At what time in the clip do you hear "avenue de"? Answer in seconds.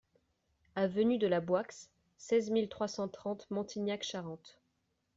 0.75-1.27